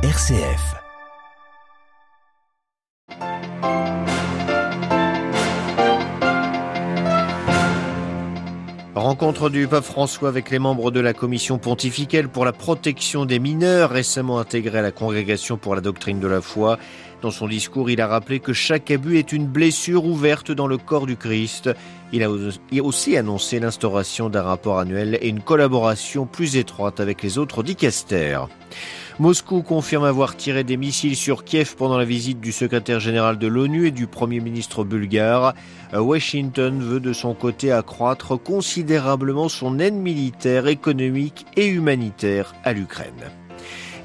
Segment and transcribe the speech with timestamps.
[0.00, 0.76] RCF.
[8.94, 13.40] Rencontre du pape François avec les membres de la commission pontificale pour la protection des
[13.40, 16.78] mineurs récemment intégrés à la congrégation pour la doctrine de la foi.
[17.20, 20.78] Dans son discours, il a rappelé que chaque abus est une blessure ouverte dans le
[20.78, 21.70] corps du Christ.
[22.12, 22.30] Il a
[22.84, 28.48] aussi annoncé l'instauration d'un rapport annuel et une collaboration plus étroite avec les autres dicastères.
[29.20, 33.48] Moscou confirme avoir tiré des missiles sur Kiev pendant la visite du secrétaire général de
[33.48, 35.54] l'ONU et du premier ministre bulgare.
[35.92, 43.32] Washington veut de son côté accroître considérablement son aide militaire, économique et humanitaire à l'Ukraine.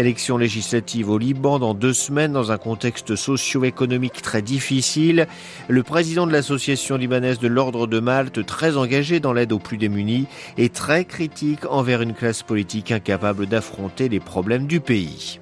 [0.00, 5.26] Élections législatives au Liban dans deux semaines dans un contexte socio-économique très difficile.
[5.68, 9.76] Le président de l'association libanaise de l'ordre de Malte, très engagé dans l'aide aux plus
[9.76, 10.24] démunis,
[10.56, 15.38] est très critique envers une classe politique incapable d'affronter les problèmes du pays.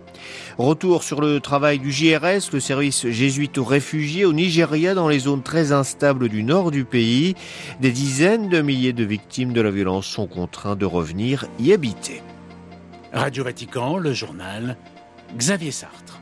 [0.59, 5.21] Retour sur le travail du JRS, le service jésuite aux réfugiés au Nigeria dans les
[5.21, 7.37] zones très instables du nord du pays.
[7.79, 12.23] Des dizaines de milliers de victimes de la violence sont contraints de revenir y habiter.
[13.13, 14.77] Radio Vatican, le journal,
[15.35, 16.21] Xavier Sartre.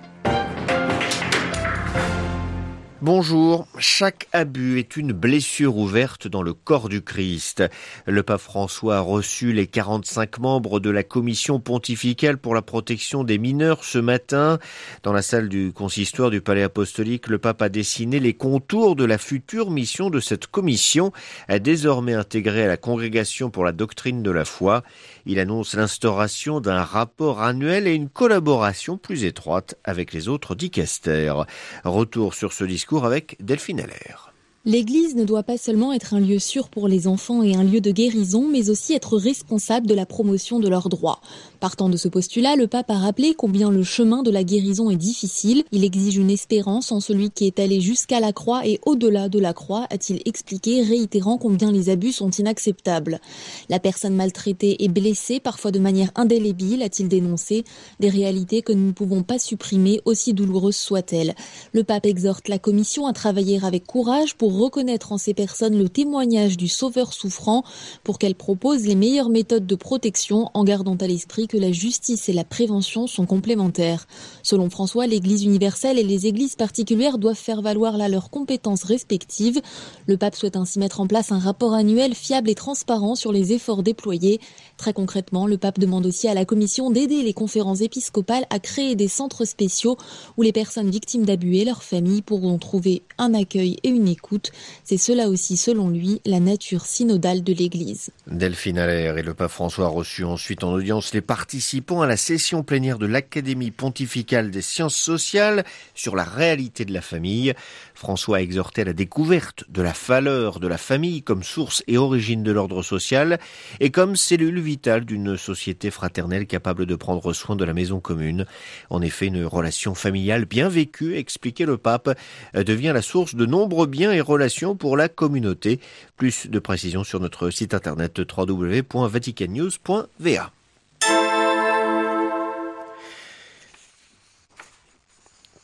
[3.03, 7.63] Bonjour, chaque abus est une blessure ouverte dans le corps du Christ.
[8.07, 13.23] Le pape François a reçu les 45 membres de la commission pontificale pour la protection
[13.23, 14.59] des mineurs ce matin.
[15.03, 19.05] Dans la salle du consistoire du palais apostolique, le pape a dessiné les contours de
[19.05, 21.13] la future mission de cette commission,
[21.61, 24.83] désormais intégrée à la congrégation pour la doctrine de la foi.
[25.29, 31.47] Il annonce l'instauration d'un rapport annuel et une collaboration plus étroite avec les autres dicastères.
[31.85, 34.33] Retour sur ce discours avec Delphine Allaire.
[34.69, 37.81] L'Église ne doit pas seulement être un lieu sûr pour les enfants et un lieu
[37.81, 41.21] de guérison, mais aussi être responsable de la promotion de leurs droits.
[41.61, 44.97] Partant de ce postulat, le pape a rappelé combien le chemin de la guérison est
[44.97, 45.63] difficile.
[45.71, 49.39] Il exige une espérance en celui qui est allé jusqu'à la croix et au-delà de
[49.39, 53.21] la croix, a-t-il expliqué, réitérant combien les abus sont inacceptables.
[53.69, 57.63] La personne maltraitée est blessée, parfois de manière indélébile, a-t-il dénoncé,
[58.01, 61.37] des réalités que nous ne pouvons pas supprimer, aussi douloureuses soient-elles.
[61.73, 65.89] Le pape exhorte la Commission à travailler avec courage pour reconnaître en ces personnes le
[65.89, 67.65] témoignage du sauveur souffrant
[68.03, 72.29] pour qu'elle propose les meilleures méthodes de protection en gardant à l'esprit que la justice
[72.29, 74.07] et la prévention sont complémentaires.
[74.43, 79.61] Selon François, l'Église universelle et les églises particulières doivent faire valoir là leurs compétences respectives.
[80.07, 83.53] Le pape souhaite ainsi mettre en place un rapport annuel fiable et transparent sur les
[83.53, 84.41] efforts déployés.
[84.77, 88.95] Très concrètement, le pape demande aussi à la commission d'aider les conférences épiscopales à créer
[88.95, 89.97] des centres spéciaux
[90.37, 94.46] où les personnes victimes d'abus et leurs familles pourront trouver un accueil et une écoute
[94.85, 98.11] c'est cela aussi, selon lui, la nature synodale de l'Église.
[98.27, 102.63] Delphine Allaire et le pape François reçu ensuite en audience les participants à la session
[102.63, 105.65] plénière de l'Académie pontificale des sciences sociales
[105.95, 107.55] sur la réalité de la famille.
[107.95, 111.99] François a exhorté à la découverte de la valeur de la famille comme source et
[111.99, 113.39] origine de l'ordre social
[113.81, 118.47] et comme cellule vitale d'une société fraternelle capable de prendre soin de la maison commune.
[118.91, 122.17] En effet, une relation familiale bien vécue, expliquait le pape,
[122.55, 125.81] devient la source de nombreux biens et relations pour la communauté.
[126.17, 130.53] Plus de précisions sur notre site internet www.vaticannews.va.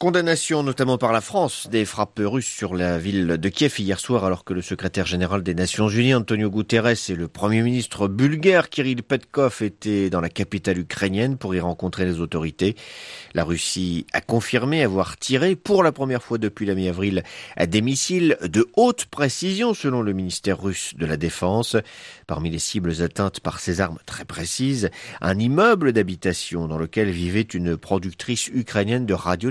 [0.02, 4.24] Condamnation notamment par la France des frappes russes sur la ville de Kiev hier soir
[4.24, 8.68] alors que le secrétaire général des Nations Unies Antonio Guterres et le premier ministre bulgare
[8.68, 12.74] Kirill Petkov étaient dans la capitale ukrainienne pour y rencontrer les autorités.
[13.32, 17.22] La Russie a confirmé avoir tiré pour la première fois depuis la mi-avril
[17.64, 21.76] des missiles de haute précision selon le ministère russe de la Défense.
[22.26, 24.90] Parmi les cibles atteintes par ces armes très précises,
[25.20, 29.48] un immeuble d'habitation dans lequel vivait une productrice ukrainienne de Radio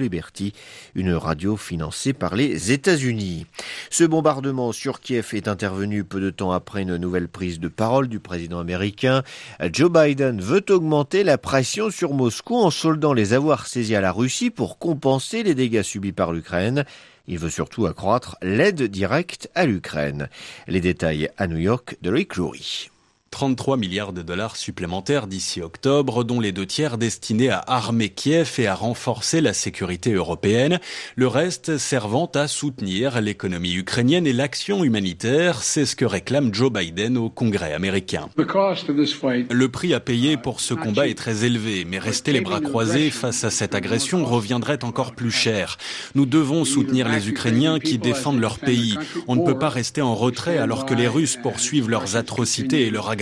[0.95, 3.45] Une radio financée par les États-Unis.
[3.89, 8.07] Ce bombardement sur Kiev est intervenu peu de temps après une nouvelle prise de parole
[8.07, 9.23] du président américain.
[9.71, 14.11] Joe Biden veut augmenter la pression sur Moscou en soldant les avoirs saisis à la
[14.11, 16.85] Russie pour compenser les dégâts subis par l'Ukraine.
[17.27, 20.29] Il veut surtout accroître l'aide directe à l'Ukraine.
[20.67, 22.89] Les détails à New York de Rick Lurie.
[23.31, 28.55] 33 milliards de dollars supplémentaires d'ici octobre, dont les deux tiers destinés à armer Kiev
[28.59, 30.79] et à renforcer la sécurité européenne,
[31.15, 36.71] le reste servant à soutenir l'économie ukrainienne et l'action humanitaire, c'est ce que réclame Joe
[36.71, 38.27] Biden au Congrès américain.
[38.37, 43.09] Le prix à payer pour ce combat est très élevé, mais rester les bras croisés
[43.11, 45.77] face à cette agression reviendrait encore plus cher.
[46.15, 48.97] Nous devons soutenir les Ukrainiens qui défendent leur pays.
[49.29, 52.89] On ne peut pas rester en retrait alors que les Russes poursuivent leurs atrocités et
[52.89, 53.20] leur agression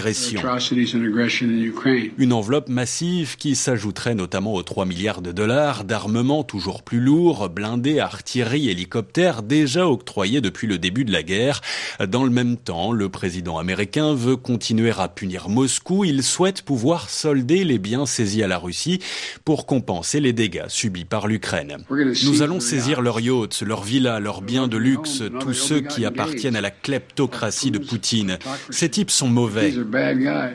[2.17, 7.49] Une enveloppe massive qui s'ajouterait notamment aux 3 milliards de dollars d'armement toujours plus lourd,
[7.49, 11.61] blindés, artillerie, hélicoptères déjà octroyés depuis le début de la guerre.
[12.07, 16.05] Dans le même temps, le président américain veut continuer à punir Moscou.
[16.05, 18.99] Il souhaite pouvoir solder les biens saisis à la Russie
[19.45, 21.77] pour compenser les dégâts subis par l'Ukraine.
[21.89, 26.55] Nous allons saisir leurs yachts, leurs villas, leurs biens de luxe, tous ceux qui appartiennent
[26.55, 28.37] à la kleptocratie de Poutine.
[28.69, 29.73] Ces types sont mauvais.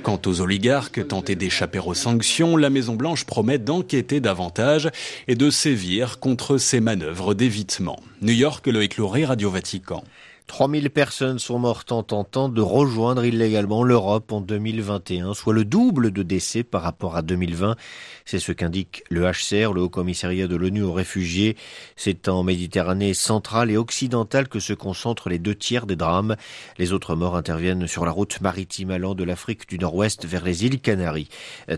[0.02, 4.90] Quant aux oligarques tentés d'échapper aux sanctions, la Maison-Blanche promet d'enquêter davantage
[5.28, 7.98] et de sévir contre ces manœuvres d'évitement.
[8.22, 10.04] New York, Loïc Loury, Radio Vatican.
[10.46, 16.10] 3000 personnes sont mortes en tentant de rejoindre illégalement l'Europe en 2021, soit le double
[16.10, 17.76] de décès par rapport à 2020.
[18.24, 21.56] C'est ce qu'indique le HCR, le Haut Commissariat de l'ONU aux réfugiés.
[21.96, 26.36] C'est en Méditerranée centrale et occidentale que se concentrent les deux tiers des drames.
[26.78, 30.66] Les autres morts interviennent sur la route maritime allant de l'Afrique du Nord-Ouest vers les
[30.66, 31.30] îles Canaries,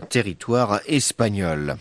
[0.09, 1.77] territoire espagnol.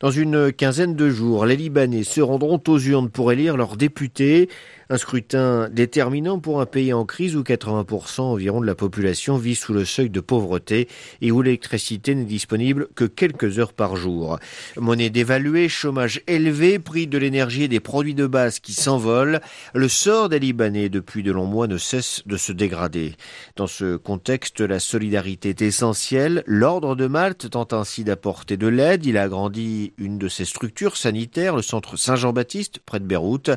[0.00, 4.48] Dans une quinzaine de jours, les Libanais se rendront aux urnes pour élire leurs députés.
[4.88, 9.56] Un scrutin déterminant pour un pays en crise où 80% environ de la population vit
[9.56, 10.86] sous le seuil de pauvreté
[11.20, 14.38] et où l'électricité n'est disponible que quelques heures par jour.
[14.76, 19.40] Monnaie dévaluée, chômage élevé, prix de l'énergie et des produits de base qui s'envolent,
[19.74, 23.16] le sort des Libanais depuis de longs mois ne cesse de se dégrader.
[23.56, 26.44] Dans ce contexte, la solidarité est essentielle.
[26.46, 29.04] L'ordre de Malte tente ainsi d'apporter de l'aide.
[29.04, 33.50] Il a agrandi une de ses structures sanitaires, le centre Saint-Jean-Baptiste, près de Beyrouth.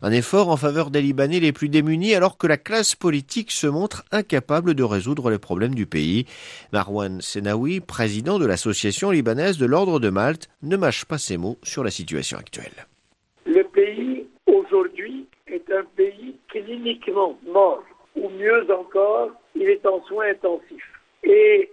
[0.00, 3.66] Un effort en faveur des Libanais les plus démunis alors que la classe politique se
[3.66, 6.26] montre incapable de résoudre les problèmes du pays.
[6.72, 11.58] Marwan Senawi, président de l'association libanaise de l'Ordre de Malte, ne mâche pas ses mots
[11.64, 12.86] sur la situation actuelle.
[13.46, 17.82] Le pays aujourd'hui est un pays cliniquement mort,
[18.14, 20.92] ou mieux encore, il est en soins intensifs.
[21.24, 21.68] Et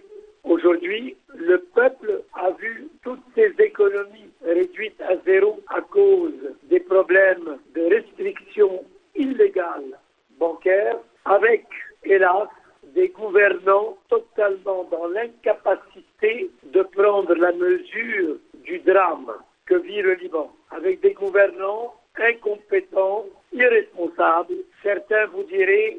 [0.48, 6.32] Aujourd'hui, le peuple a vu toutes ses économies réduites à zéro à cause
[6.70, 8.82] des problèmes de restrictions
[9.18, 9.98] illégales
[10.38, 11.66] bancaires, avec,
[12.04, 12.48] hélas,
[12.94, 19.32] des gouvernants totalement dans l'incapacité de prendre la mesure du drame
[19.66, 25.98] que vit le Liban, avec des gouvernants incompétents, irresponsables, certains vous diraient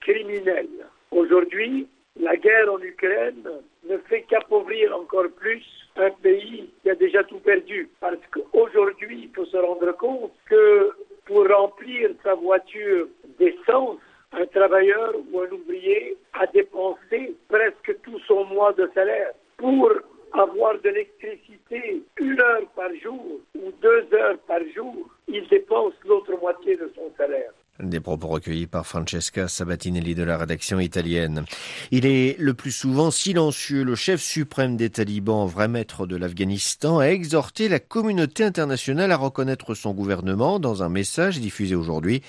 [0.00, 0.86] criminels.
[1.10, 1.86] Aujourd'hui,
[2.18, 3.48] la guerre en Ukraine
[3.88, 5.64] ne fait qu'appauvrir encore plus
[5.96, 7.88] un pays qui a déjà tout perdu.
[8.00, 10.92] Parce qu'aujourd'hui, il faut se rendre compte que
[11.26, 13.08] pour remplir sa voiture
[13.38, 13.98] d'essence,
[14.32, 19.32] un travailleur ou un ouvrier a dépensé presque tout son mois de salaire.
[19.56, 19.90] Pour
[20.32, 24.94] avoir de l'électricité une heure par jour ou deux heures par jour,
[25.28, 27.52] il dépense l'autre moitié de son salaire.
[27.82, 31.44] Des propos recueillis par Francesca Sabatinelli de la rédaction italienne.
[31.90, 33.84] Il est le plus souvent silencieux.
[33.84, 39.16] Le chef suprême des talibans, vrai maître de l'Afghanistan, a exhorté la communauté internationale à
[39.16, 42.22] reconnaître son gouvernement dans un message diffusé aujourd'hui.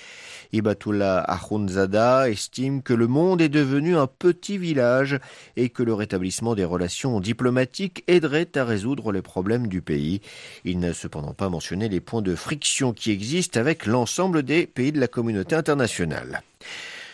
[0.54, 5.20] Ibatullah Akhundzada estime que le monde est devenu un petit village
[5.56, 10.22] et que le rétablissement des relations diplomatiques aiderait à résoudre les problèmes du pays.
[10.66, 14.92] Il n'a cependant pas mentionné les points de friction qui existent avec l'ensemble des pays
[14.92, 16.42] de la communauté internationale.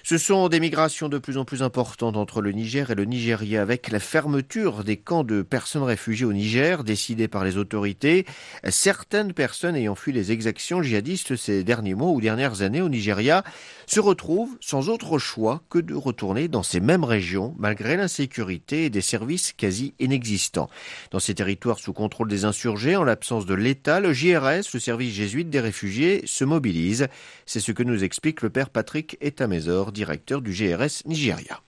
[0.09, 3.61] Ce sont des migrations de plus en plus importantes entre le Niger et le Nigeria
[3.61, 8.25] avec la fermeture des camps de personnes réfugiées au Niger décidée par les autorités.
[8.69, 13.43] Certaines personnes ayant fui les exactions djihadistes ces derniers mois ou dernières années au Nigeria
[13.85, 18.89] se retrouvent sans autre choix que de retourner dans ces mêmes régions malgré l'insécurité et
[18.89, 20.69] des services quasi inexistants.
[21.11, 25.13] Dans ces territoires sous contrôle des insurgés, en l'absence de l'État, le JRS, le service
[25.13, 27.09] jésuite des réfugiés, se mobilise.
[27.45, 31.59] C'est ce que nous explique le père Patrick Etamezor, directeur du GRS Nigeria.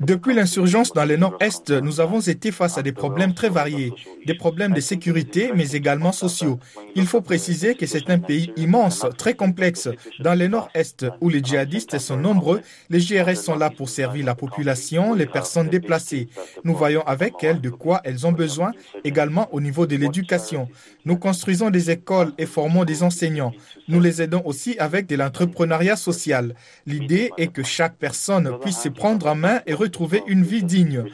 [0.00, 3.92] Depuis l'insurgence dans le nord-est, nous avons été face à des problèmes très variés,
[4.24, 6.58] des problèmes de sécurité, mais également sociaux.
[6.94, 9.88] Il faut préciser que c'est un pays immense, très complexe.
[10.20, 12.60] Dans le nord-est, où les djihadistes sont nombreux,
[12.90, 16.28] les GRS sont là pour servir la population, les personnes déplacées.
[16.64, 18.72] Nous voyons avec elles de quoi elles ont besoin,
[19.04, 20.68] également au niveau de l'éducation.
[21.04, 23.52] Nous construisons des écoles et formons des enseignants.
[23.88, 26.54] Nous les aidons aussi avec de l'entrepreneuriat social.
[26.86, 31.04] L'idée est que chaque personne puisse se prendre en main et retrouver une vie digne.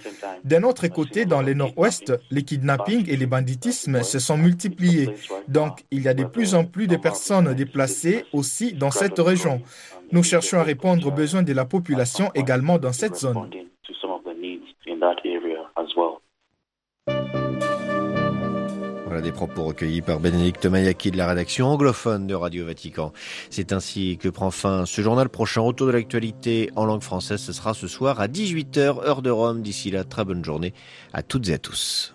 [0.45, 5.09] D'un autre côté, dans le nord-ouest, les kidnappings et les banditismes se sont multipliés.
[5.49, 9.63] Donc, il y a de plus en plus de personnes déplacées aussi dans cette région.
[10.13, 13.49] Nous cherchons à répondre aux besoins de la population également dans cette zone.
[19.23, 23.13] Des propos recueillis par Bénédicte Mayaki de la rédaction anglophone de Radio Vatican.
[23.51, 25.29] C'est ainsi que prend fin ce journal.
[25.29, 29.31] Prochain retour de l'actualité en langue française, ce sera ce soir à 18h, heure de
[29.31, 29.63] Rome.
[29.63, 30.75] D'ici là, très bonne journée
[31.13, 32.15] à toutes et à tous.